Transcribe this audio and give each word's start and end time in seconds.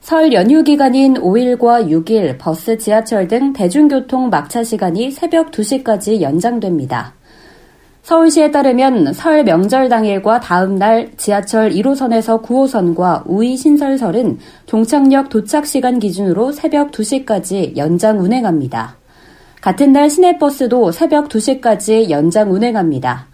설 0.00 0.32
연휴 0.32 0.64
기간인 0.64 1.14
5일과 1.14 1.86
6일 1.86 2.38
버스, 2.38 2.78
지하철 2.78 3.28
등 3.28 3.52
대중교통 3.52 4.30
막차 4.30 4.64
시간이 4.64 5.10
새벽 5.10 5.50
2시까지 5.50 6.22
연장됩니다. 6.22 7.14
서울시에 8.02 8.50
따르면 8.50 9.12
설 9.12 9.44
명절 9.44 9.90
당일과 9.90 10.40
다음 10.40 10.76
날 10.76 11.10
지하철 11.18 11.70
1호선에서 11.70 12.42
9호선과 12.42 13.24
우이 13.26 13.58
신설설은 13.58 14.38
종착역 14.64 15.28
도착 15.28 15.66
시간 15.66 15.98
기준으로 15.98 16.50
새벽 16.50 16.92
2시까지 16.92 17.76
연장 17.76 18.20
운행합니다. 18.20 18.96
같은 19.60 19.92
날 19.92 20.08
시내버스도 20.08 20.92
새벽 20.92 21.28
2시까지 21.28 22.08
연장 22.08 22.50
운행합니다. 22.50 23.29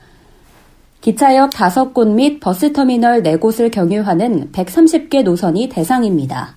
기차역 1.07 1.51
5곳 1.51 2.15
및 2.15 2.41
버스터미널 2.41 3.23
4곳을 3.23 3.71
경유하는 3.71 4.51
130개 4.51 5.23
노선이 5.23 5.69
대상입니다. 5.69 6.57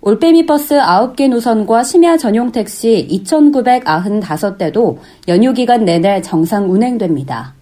올빼미 0.00 0.46
버스 0.46 0.80
9개 0.80 1.28
노선과 1.28 1.84
심야 1.84 2.16
전용 2.16 2.50
택시 2.50 3.06
2,995대도 3.08 4.96
연휴 5.28 5.52
기간 5.52 5.84
내내 5.84 6.22
정상 6.22 6.72
운행됩니다. 6.72 7.54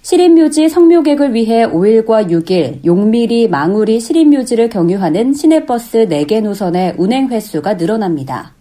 시립묘지 0.00 0.70
성묘객을 0.70 1.34
위해 1.34 1.66
5일과 1.66 2.30
6일 2.30 2.82
용미리, 2.86 3.48
망우리 3.48 4.00
시립묘지를 4.00 4.70
경유하는 4.70 5.34
시내버스 5.34 6.06
4개 6.08 6.40
노선의 6.40 6.94
운행 6.96 7.28
횟수가 7.28 7.74
늘어납니다. 7.74 8.55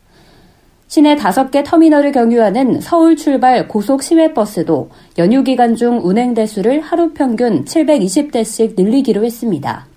시내 0.95 1.17
5개 1.17 1.61
터미널을 1.65 2.13
경유하는 2.13 2.79
서울 2.79 3.17
출발 3.17 3.67
고속 3.67 4.01
시외버스도 4.01 4.87
연휴 5.17 5.43
기간 5.43 5.75
중 5.75 5.99
운행 6.01 6.33
대수를 6.33 6.79
하루 6.79 7.11
평균 7.11 7.65
720대씩 7.65 8.81
늘리기로 8.81 9.25
했습니다. 9.25 9.87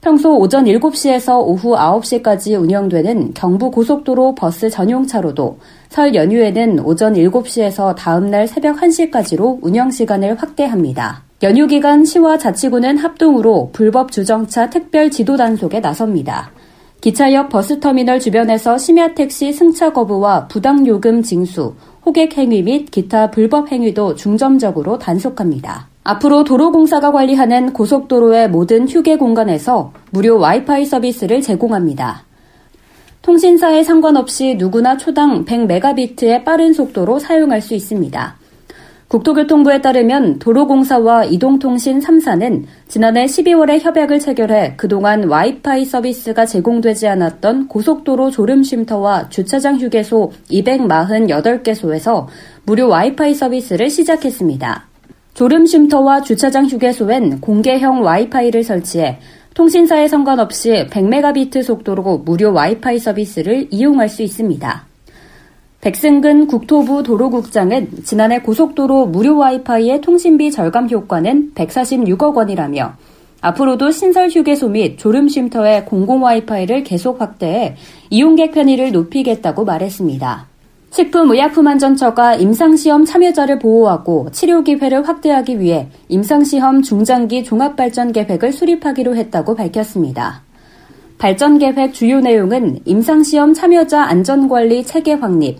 평소 0.00 0.34
오전 0.38 0.64
7시에서 0.64 1.46
오후 1.46 1.76
9시까지 1.76 2.58
운영되는 2.58 3.34
경부 3.34 3.70
고속도로 3.70 4.34
버스 4.34 4.70
전용차로도 4.70 5.58
설 5.90 6.14
연휴에는 6.14 6.80
오전 6.86 7.12
7시에서 7.12 7.94
다음날 7.94 8.48
새벽 8.48 8.80
1시까지로 8.80 9.58
운영 9.60 9.90
시간을 9.90 10.36
확대합니다. 10.36 11.22
연휴 11.42 11.66
기간 11.66 12.06
시와 12.06 12.38
자치구는 12.38 12.96
합동으로 12.96 13.68
불법 13.74 14.10
주정차 14.10 14.70
특별 14.70 15.10
지도 15.10 15.36
단속에 15.36 15.80
나섭니다. 15.80 16.50
기차역 17.00 17.48
버스터미널 17.48 18.18
주변에서 18.18 18.76
심야택시 18.76 19.52
승차 19.52 19.92
거부와 19.92 20.48
부당요금 20.48 21.22
징수, 21.22 21.74
호객 22.04 22.36
행위 22.36 22.62
및 22.62 22.90
기타 22.90 23.30
불법 23.30 23.70
행위도 23.70 24.16
중점적으로 24.16 24.98
단속합니다. 24.98 25.88
앞으로 26.02 26.42
도로공사가 26.42 27.12
관리하는 27.12 27.72
고속도로의 27.72 28.50
모든 28.50 28.88
휴게 28.88 29.16
공간에서 29.16 29.92
무료 30.10 30.38
와이파이 30.38 30.86
서비스를 30.86 31.40
제공합니다. 31.40 32.24
통신사에 33.22 33.84
상관없이 33.84 34.56
누구나 34.56 34.96
초당 34.96 35.44
100메가비트의 35.44 36.44
빠른 36.44 36.72
속도로 36.72 37.20
사용할 37.20 37.60
수 37.60 37.74
있습니다. 37.74 38.36
국토교통부에 39.08 39.80
따르면 39.80 40.38
도로공사와 40.38 41.24
이동통신 41.24 42.00
3사는 42.00 42.64
지난해 42.88 43.24
12월에 43.24 43.80
협약을 43.80 44.18
체결해 44.18 44.74
그동안 44.76 45.24
와이파이 45.24 45.86
서비스가 45.86 46.44
제공되지 46.44 47.08
않았던 47.08 47.68
고속도로 47.68 48.30
졸음쉼터와 48.30 49.30
주차장 49.30 49.78
휴게소 49.78 50.32
248개소에서 50.50 52.26
무료 52.66 52.88
와이파이 52.88 53.32
서비스를 53.32 53.88
시작했습니다. 53.88 54.86
졸음쉼터와 55.32 56.20
주차장 56.20 56.66
휴게소엔 56.66 57.40
공개형 57.40 58.04
와이파이를 58.04 58.62
설치해 58.62 59.20
통신사에 59.54 60.06
상관없이 60.06 60.86
100메가비트 60.90 61.62
속도로 61.62 62.18
무료 62.18 62.52
와이파이 62.52 62.98
서비스를 62.98 63.68
이용할 63.70 64.10
수 64.10 64.22
있습니다. 64.22 64.87
백승근 65.80 66.48
국토부 66.48 67.04
도로국장은 67.04 68.02
지난해 68.04 68.40
고속도로 68.40 69.06
무료 69.06 69.36
와이파이의 69.36 70.00
통신비 70.00 70.50
절감 70.50 70.90
효과는 70.90 71.52
146억 71.54 72.34
원이라며 72.34 72.94
앞으로도 73.40 73.92
신설 73.92 74.28
휴게소 74.28 74.70
및 74.70 74.98
졸음 74.98 75.28
쉼터의 75.28 75.84
공공 75.84 76.24
와이파이를 76.24 76.82
계속 76.82 77.20
확대해 77.20 77.76
이용객 78.10 78.50
편의를 78.50 78.90
높이겠다고 78.90 79.64
말했습니다. 79.64 80.48
식품의약품안전처가 80.90 82.34
임상시험 82.34 83.04
참여자를 83.04 83.60
보호하고 83.60 84.30
치료 84.32 84.64
기회를 84.64 85.06
확대하기 85.06 85.60
위해 85.60 85.88
임상시험 86.08 86.82
중장기 86.82 87.44
종합발전 87.44 88.10
계획을 88.10 88.52
수립하기로 88.52 89.14
했다고 89.14 89.54
밝혔습니다. 89.54 90.47
발전 91.18 91.58
계획 91.58 91.94
주요 91.94 92.20
내용은 92.20 92.78
임상시험 92.84 93.52
참여자 93.52 94.04
안전관리 94.04 94.84
체계 94.84 95.14
확립, 95.14 95.58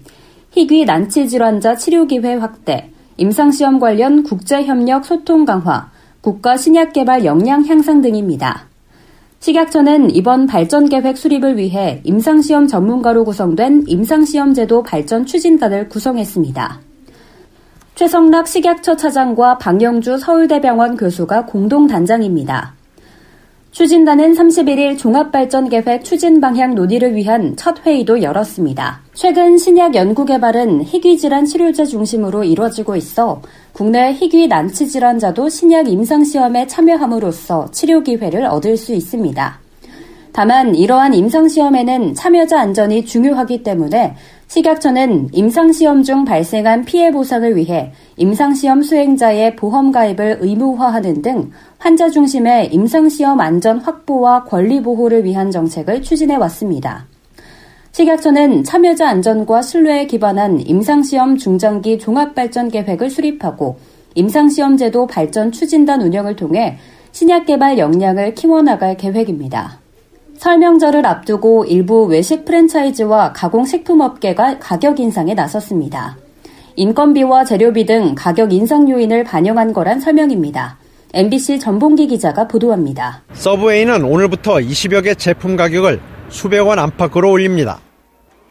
희귀 0.52 0.84
난치 0.84 1.28
질환자 1.28 1.74
치료 1.74 2.06
기회 2.06 2.34
확대, 2.34 2.92
임상시험 3.16 3.80
관련 3.80 4.22
국제협력 4.22 5.04
소통 5.04 5.44
강화, 5.44 5.90
국가 6.20 6.56
신약 6.56 6.92
개발 6.92 7.24
역량 7.24 7.66
향상 7.66 8.00
등입니다. 8.02 8.68
식약처는 9.40 10.14
이번 10.14 10.46
발전 10.46 10.88
계획 10.88 11.18
수립을 11.18 11.56
위해 11.56 12.02
임상시험 12.04 12.68
전문가로 12.68 13.24
구성된 13.24 13.84
임상시험제도 13.88 14.84
발전 14.84 15.26
추진단을 15.26 15.88
구성했습니다. 15.88 16.80
최성락 17.96 18.46
식약처 18.46 18.94
차장과 18.94 19.58
박영주 19.58 20.18
서울대병원 20.18 20.96
교수가 20.96 21.46
공동 21.46 21.88
단장입니다. 21.88 22.77
추진단은 23.78 24.32
31일 24.32 24.98
종합발전계획 24.98 26.02
추진 26.02 26.40
방향 26.40 26.74
논의를 26.74 27.14
위한 27.14 27.54
첫 27.54 27.86
회의도 27.86 28.22
열었습니다. 28.24 29.02
최근 29.14 29.56
신약 29.56 29.94
연구 29.94 30.24
개발은 30.24 30.82
희귀 30.82 31.16
질환 31.16 31.44
치료제 31.44 31.84
중심으로 31.84 32.42
이루어지고 32.42 32.96
있어 32.96 33.40
국내 33.72 34.12
희귀 34.14 34.48
난치 34.48 34.88
질환자도 34.88 35.48
신약 35.48 35.88
임상 35.88 36.24
시험에 36.24 36.66
참여함으로써 36.66 37.70
치료 37.70 38.02
기회를 38.02 38.46
얻을 38.46 38.76
수 38.76 38.92
있습니다. 38.92 39.60
다만 40.32 40.74
이러한 40.74 41.14
임상 41.14 41.46
시험에는 41.48 42.14
참여자 42.14 42.58
안전이 42.58 43.04
중요하기 43.04 43.62
때문에 43.62 44.16
식약처는 44.48 45.28
임상시험 45.32 46.02
중 46.02 46.24
발생한 46.24 46.86
피해 46.86 47.12
보상을 47.12 47.54
위해 47.54 47.92
임상시험 48.16 48.82
수행자의 48.82 49.56
보험 49.56 49.92
가입을 49.92 50.38
의무화하는 50.40 51.20
등 51.20 51.50
환자 51.76 52.08
중심의 52.08 52.72
임상시험 52.72 53.40
안전 53.40 53.78
확보와 53.78 54.44
권리 54.44 54.82
보호를 54.82 55.24
위한 55.24 55.50
정책을 55.50 56.00
추진해 56.00 56.36
왔습니다. 56.36 57.06
식약처는 57.92 58.64
참여자 58.64 59.06
안전과 59.08 59.60
신뢰에 59.60 60.06
기반한 60.06 60.60
임상시험 60.60 61.36
중장기 61.36 61.98
종합발전 61.98 62.70
계획을 62.70 63.10
수립하고 63.10 63.76
임상시험제도 64.14 65.06
발전 65.06 65.52
추진단 65.52 66.00
운영을 66.00 66.36
통해 66.36 66.78
신약 67.12 67.44
개발 67.44 67.76
역량을 67.76 68.34
키워나갈 68.34 68.96
계획입니다. 68.96 69.80
설명절을 70.38 71.04
앞두고 71.04 71.64
일부 71.64 72.04
외식 72.04 72.44
프랜차이즈와 72.44 73.32
가공식품업계가 73.32 74.60
가격 74.60 75.00
인상에 75.00 75.34
나섰습니다. 75.34 76.16
인건비와 76.76 77.44
재료비 77.44 77.86
등 77.86 78.14
가격 78.14 78.52
인상 78.52 78.88
요인을 78.88 79.24
반영한 79.24 79.72
거란 79.72 79.98
설명입니다. 79.98 80.78
MBC 81.12 81.58
전봉기 81.58 82.06
기자가 82.06 82.46
보도합니다. 82.46 83.22
서브웨이는 83.32 84.04
오늘부터 84.04 84.54
20여 84.54 85.02
개 85.02 85.14
제품 85.14 85.56
가격을 85.56 86.00
수백 86.28 86.60
원 86.60 86.78
안팎으로 86.78 87.32
올립니다. 87.32 87.80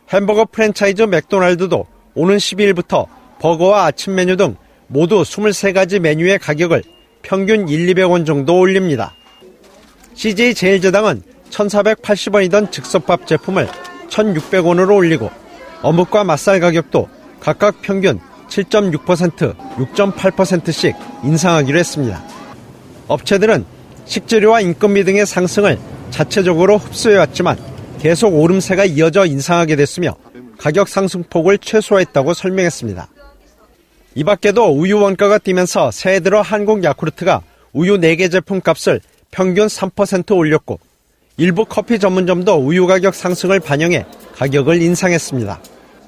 햄버거 0.09 0.43
프랜차이즈 0.43 1.03
맥도날드도 1.03 1.85
오는 2.15 2.35
12일부터 2.35 3.05
버거와 3.39 3.85
아침 3.85 4.15
메뉴 4.15 4.35
등 4.35 4.55
모두 4.87 5.21
23가지 5.21 5.99
메뉴의 5.99 6.39
가격을 6.39 6.83
평균 7.21 7.69
1, 7.69 7.93
200원 7.93 8.25
정도 8.25 8.59
올립니다. 8.59 9.13
CJ 10.15 10.53
제일제당은 10.55 11.21
1,480원이던 11.51 12.71
즉석밥 12.71 13.27
제품을 13.27 13.67
1,600원으로 14.09 14.95
올리고 14.95 15.29
어묵과 15.81 16.23
맛살 16.23 16.59
가격도 16.59 17.09
각각 17.39 17.81
평균 17.81 18.19
7.6%, 18.47 19.55
6.8%씩 19.77 20.95
인상하기로 21.23 21.77
했습니다. 21.77 22.23
업체들은 23.07 23.65
식재료와 24.05 24.61
인건비 24.61 25.03
등의 25.03 25.25
상승을 25.25 25.77
자체적으로 26.11 26.77
흡수해왔지만 26.77 27.57
계속 27.99 28.35
오름세가 28.35 28.85
이어져 28.85 29.25
인상하게 29.25 29.75
됐으며 29.75 30.15
가격 30.57 30.87
상승폭을 30.87 31.57
최소화했다고 31.59 32.33
설명했습니다. 32.33 33.07
이 34.15 34.23
밖에도 34.23 34.67
우유 34.67 34.99
원가가 34.99 35.37
뛰면서 35.37 35.91
새해 35.91 36.19
들어 36.19 36.41
한국 36.41 36.83
야쿠르트가 36.83 37.41
우유 37.73 37.97
4개 37.97 38.31
제품 38.31 38.61
값을 38.61 39.01
평균 39.29 39.67
3% 39.67 40.35
올렸고 40.35 40.79
일부 41.39 41.65
커피 41.65 41.99
전문점도 41.99 42.55
우유 42.55 42.87
가격 42.87 43.13
상승을 43.13 43.59
반영해 43.59 44.07
가격을 44.35 44.81
인상했습니다. 44.81 45.59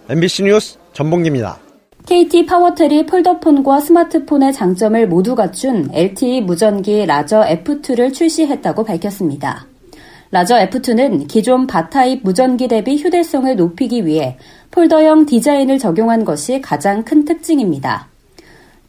MBC 0.10 0.44
뉴스 0.44 0.80
전봉기입니다. 0.94 1.60
KT 2.08 2.48
파워텔이 2.48 3.06
폴더폰과 3.06 3.80
스마트폰의 3.80 4.54
장점을 4.54 5.08
모두 5.08 5.36
갖춘 5.36 5.88
LTE 5.94 6.42
무전기 6.42 7.06
라저 7.06 7.44
F2를 7.44 8.12
출시했다고 8.12 8.84
밝혔습니다. 8.84 9.68
라저 10.32 10.56
F2는 10.68 11.28
기존 11.28 11.68
바타입 11.68 12.22
무전기 12.24 12.68
대비 12.68 12.98
휴대성을 12.98 13.56
높이기 13.56 14.08
위해 14.08 14.38
폴더형 14.72 15.28
디자인을 15.28 15.78
적용한 15.78 16.26
것이 16.26 16.60
가장 16.60 17.04
큰 17.04 17.26
특징입니다. 17.26 18.09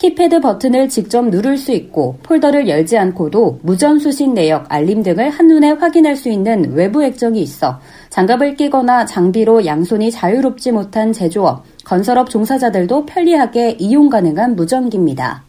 키패드 0.00 0.40
버튼을 0.40 0.88
직접 0.88 1.28
누를 1.28 1.58
수 1.58 1.72
있고 1.72 2.16
폴더를 2.22 2.66
열지 2.66 2.96
않고도 2.96 3.58
무전 3.62 3.98
수신 3.98 4.32
내역, 4.32 4.64
알림 4.70 5.02
등을 5.02 5.28
한눈에 5.28 5.72
확인할 5.72 6.16
수 6.16 6.30
있는 6.30 6.72
외부 6.72 7.04
액정이 7.04 7.38
있어 7.42 7.78
장갑을 8.08 8.56
끼거나 8.56 9.04
장비로 9.04 9.66
양손이 9.66 10.10
자유롭지 10.10 10.72
못한 10.72 11.12
제조업, 11.12 11.64
건설업 11.84 12.30
종사자들도 12.30 13.04
편리하게 13.04 13.76
이용 13.78 14.08
가능한 14.08 14.56
무전기입니다. 14.56 15.44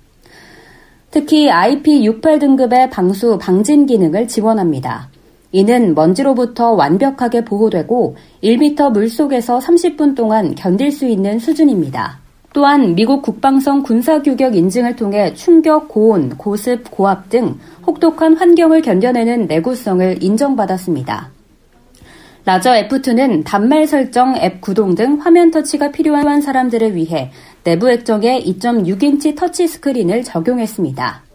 특히 1.12 1.48
IP68 1.48 2.42
등급의 2.42 2.90
방수 2.90 3.38
방진 3.38 3.86
기능을 3.86 4.28
지원합니다. 4.28 5.08
이는 5.54 5.96
먼지로부터 5.96 6.74
완벽하게 6.74 7.46
보호되고 7.46 8.18
1m 8.44 8.92
물속에서 8.92 9.60
30분 9.60 10.14
동안 10.14 10.56
견딜 10.56 10.92
수 10.92 11.06
있는 11.06 11.40
수준입니다. 11.40 12.21
또한 12.54 12.96
미국 12.96 13.22
국방성 13.22 13.82
군사규격 13.84 14.56
인증을 14.56 14.96
통해 14.96 15.34
충격, 15.34 15.88
고온, 15.88 16.38
고습, 16.38 16.92
고압 16.92 17.30
등 17.30 17.58
혹독한 17.88 18.36
환경을 18.36 18.82
견뎌내는 18.82 19.48
내구성을 19.48 20.22
인정받았습니다. 20.22 21.30
라저 22.44 22.72
F2는 22.72 23.44
단말 23.46 23.88
설정, 23.88 24.36
앱 24.36 24.62
구동 24.62 24.96
등 24.96 25.20
화면 25.22 25.52
터치가 25.52 25.92
필요한 25.92 26.42
사람들을 26.42 26.96
위해 26.96 27.32
내부 27.64 27.90
액정에 27.90 28.42
2.6인치 28.42 29.38
터치 29.38 29.68
스크린을 29.68 30.24
적용했습니다. 30.24 31.31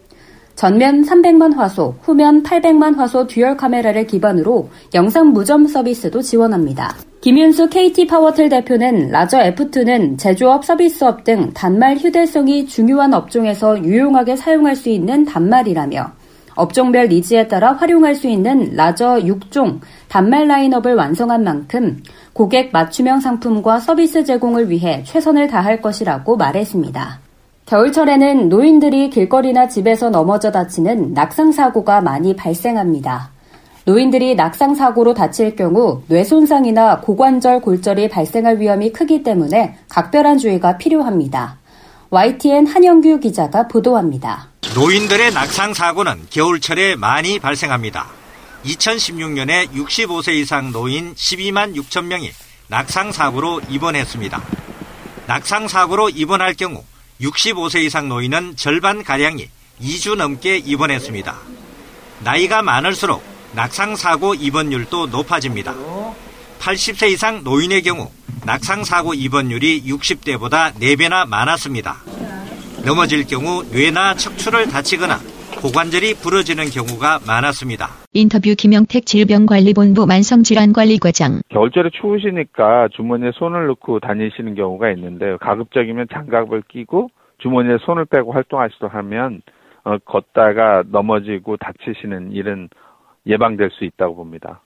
전면 0.57 1.03
300만 1.03 1.55
화소, 1.55 1.95
후면 2.01 2.43
800만 2.43 2.97
화소 2.97 3.27
듀얼 3.27 3.59
카메라를 3.59 4.07
기반으로 4.07 4.71
영상 4.95 5.29
무전 5.29 5.67
서비스도 5.67 6.23
지원합니다. 6.23 6.97
김윤수 7.21 7.69
KT 7.69 8.07
파워텔 8.07 8.49
대표는 8.49 9.11
라저 9.11 9.39
F2는 9.39 10.17
제조업, 10.17 10.65
서비스업 10.65 11.25
등 11.25 11.53
단말 11.53 11.97
휴대성이 11.97 12.67
중요한 12.67 13.13
업종에서 13.13 13.85
유용하게 13.85 14.37
사용할 14.37 14.77
수 14.77 14.89
있는 14.89 15.27
단말이라며 15.27 16.13
업종별 16.55 17.09
니즈에 17.09 17.49
따라 17.49 17.75
활용할 17.75 18.15
수 18.15 18.27
있는 18.27 18.75
라저 18.75 19.19
6종 19.19 19.81
단말 20.09 20.49
라인업을 20.49 20.95
완성한 20.95 21.45
만큼 21.45 22.03
고객 22.33 22.71
맞춤형 22.73 23.21
상품과 23.21 23.81
서비스 23.81 24.25
제공을 24.25 24.71
위해 24.71 25.03
최선을 25.05 25.49
다할 25.49 25.83
것이라고 25.83 26.37
말했습니다. 26.39 27.26
겨울철에는 27.67 28.49
노인들이 28.49 29.11
길거리나 29.11 29.67
집에서 29.69 30.09
넘어져 30.09 30.53
다치는 30.53 31.15
낙상사고가 31.15 32.01
많이 32.01 32.37
발생합니다. 32.37 33.33
노인들이 33.85 34.37
낙상사고로 34.37 35.15
다칠 35.15 35.57
경우 35.57 36.03
뇌손상이나 36.07 37.01
고관절 37.01 37.61
골절이 37.61 38.09
발생할 38.09 38.61
위험이 38.61 38.93
크기 38.93 39.25
때문에 39.25 39.79
각별한 39.89 40.39
주의가 40.39 40.79
필요합니다. 40.79 41.59
YTN 42.11 42.69
한영규 42.69 43.19
기자가 43.19 43.67
보도합니다. 43.67 44.49
노인들의 44.77 45.33
낙상사고는 45.35 46.27
겨울철에 46.31 46.95
많이 46.95 47.41
발생합니다. 47.41 48.07
2016년에 48.65 49.73
65세 49.73 50.35
이상 50.35 50.71
노인 50.71 51.15
12만 51.15 51.75
6천 51.75 52.05
명이 52.05 52.31
낙상사고로 52.69 53.63
입원했습니다. 53.69 54.41
낙상사고로 55.27 56.11
입원할 56.11 56.55
경우 56.55 56.85
65세 57.21 57.83
이상 57.85 58.09
노인은 58.09 58.57
절반 58.57 59.03
가량이 59.03 59.49
2주 59.81 60.17
넘게 60.17 60.59
입원했습니다. 60.59 61.37
나이가 62.21 62.63
많을수록 62.63 63.23
낙상 63.53 63.97
사고 63.97 64.35
입원율도 64.35 65.07
높아집니다. 65.07 65.75
80세 66.61 67.11
이상 67.11 67.43
노인의 67.43 67.83
경우 67.83 68.11
낙상 68.45 68.85
사고 68.85 69.15
입원율이 69.15 69.85
60대보다 69.85 70.75
4배나 70.75 71.27
많았습니다. 71.27 72.03
넘어질 72.85 73.27
경우 73.27 73.65
뇌나 73.71 74.15
척추를 74.15 74.69
다치거나 74.69 75.21
고관절이 75.67 76.15
부러지는 76.23 76.67
경우가 76.67 77.19
많았습니다. 77.27 77.89
인터뷰 78.13 78.55
김영택 78.57 79.05
질병관리본부 79.05 80.07
만성질환관리과장. 80.07 81.43
겨울철에 81.49 81.91
추우시니까 82.01 82.87
주머니에 82.95 83.33
손을 83.35 83.67
넣고 83.67 83.99
다니시는 83.99 84.55
경우가 84.55 84.93
있는데 84.93 85.37
가급적이면 85.41 86.07
장갑을 86.13 86.63
끼고 86.69 87.09
주머니에 87.39 87.79
손을 87.85 88.05
빼고 88.05 88.31
활동하시도록 88.31 88.95
하면 88.95 89.43
어, 89.83 89.99
걷다가 90.05 90.85
넘어지고 90.87 91.57
다치시는 91.57 92.31
일은 92.31 92.69
예방될 93.27 93.71
수 93.73 93.85
있다고 93.85 94.15
봅니다. 94.15 94.61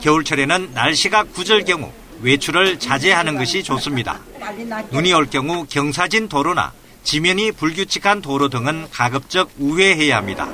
겨울철에는 0.00 0.74
날씨가 0.74 1.24
구절 1.24 1.64
경우 1.64 1.90
외출을 2.22 2.78
자제하는 2.78 3.36
것이 3.36 3.64
좋습니다. 3.64 4.20
눈이 4.92 5.12
올 5.12 5.26
경우 5.26 5.66
경사진 5.68 6.28
도로나 6.28 6.72
지면이 7.04 7.52
불규칙한 7.52 8.22
도로 8.22 8.48
등은 8.48 8.88
가급적 8.90 9.50
우회해야 9.58 10.16
합니다. 10.16 10.48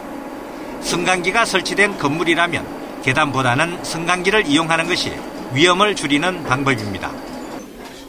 승강기가 0.82 1.44
설치된 1.44 1.98
건물이라면 1.98 3.02
계단보다는 3.02 3.84
승강기를 3.84 4.46
이용하는 4.46 4.88
것이 4.88 5.12
위험을 5.54 5.96
줄이는 5.96 6.44
방법입니다. 6.44 7.10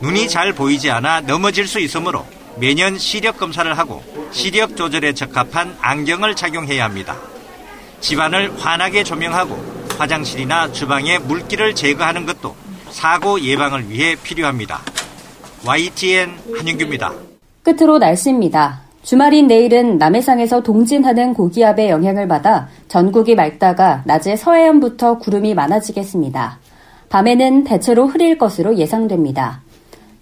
눈이 0.01 0.27
잘 0.27 0.53
보이지 0.53 0.89
않아 0.89 1.21
넘어질 1.21 1.67
수 1.67 1.79
있으므로 1.79 2.25
매년 2.57 2.97
시력 2.97 3.37
검사를 3.37 3.77
하고 3.77 4.03
시력 4.31 4.75
조절에 4.75 5.13
적합한 5.13 5.77
안경을 5.79 6.35
착용해야 6.35 6.83
합니다. 6.83 7.15
집안을 8.01 8.59
환하게 8.59 9.03
조명하고 9.03 9.81
화장실이나 9.97 10.71
주방에 10.71 11.19
물기를 11.19 11.75
제거하는 11.75 12.25
것도 12.25 12.55
사고 12.89 13.39
예방을 13.39 13.89
위해 13.89 14.15
필요합니다. 14.15 14.81
YTN 15.63 16.39
한윤규입니다. 16.57 17.30
끝으로 17.63 17.99
날씨입니다. 17.99 18.81
주말인 19.03 19.47
내일은 19.47 19.97
남해상에서 19.97 20.61
동진하는 20.61 21.33
고기압의 21.33 21.89
영향을 21.89 22.27
받아 22.27 22.67
전국이 22.87 23.35
맑다가 23.35 24.03
낮에 24.05 24.35
서해안부터 24.35 25.19
구름이 25.19 25.53
많아지겠습니다. 25.53 26.59
밤에는 27.09 27.63
대체로 27.63 28.07
흐릴 28.07 28.37
것으로 28.37 28.77
예상됩니다. 28.77 29.61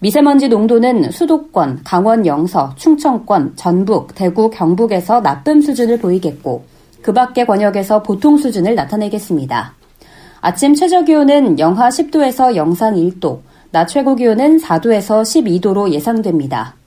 미세먼지 0.00 0.48
농도는 0.48 1.10
수도권, 1.10 1.80
강원 1.84 2.24
영서, 2.24 2.74
충청권, 2.76 3.54
전북, 3.56 4.14
대구, 4.14 4.48
경북에서 4.50 5.20
나쁨 5.20 5.60
수준을 5.60 5.98
보이겠고 5.98 6.64
그 7.02 7.12
밖의 7.12 7.46
권역에서 7.46 8.02
보통 8.02 8.38
수준을 8.38 8.74
나타내겠습니다. 8.74 9.74
아침 10.40 10.74
최저 10.74 11.04
기온은 11.04 11.58
영하 11.58 11.90
10도에서 11.90 12.56
영상 12.56 12.94
1도, 12.94 13.40
낮 13.70 13.86
최고 13.86 14.16
기온은 14.16 14.58
4도에서 14.58 15.22
12도로 15.22 15.90
예상됩니다. 15.90 16.79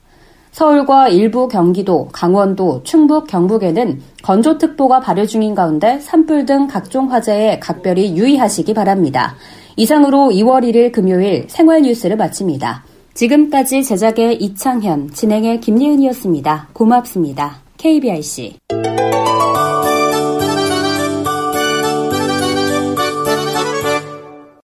서울과 0.54 1.08
일부 1.08 1.48
경기도, 1.48 2.08
강원도, 2.12 2.80
충북, 2.84 3.26
경북에는 3.26 4.00
건조특보가 4.22 5.00
발효 5.00 5.26
중인 5.26 5.52
가운데 5.56 5.98
산불 5.98 6.46
등 6.46 6.68
각종 6.68 7.10
화재에 7.10 7.58
각별히 7.58 8.16
유의하시기 8.16 8.72
바랍니다. 8.72 9.34
이상으로 9.76 10.30
2월 10.30 10.62
1일 10.62 10.92
금요일 10.92 11.46
생활 11.48 11.82
뉴스를 11.82 12.16
마칩니다. 12.16 12.84
지금까지 13.14 13.82
제작의 13.82 14.36
이창현, 14.36 15.10
진행의 15.10 15.60
김예은이었습니다. 15.60 16.68
고맙습니다. 16.72 17.56
KBIC. 17.76 18.54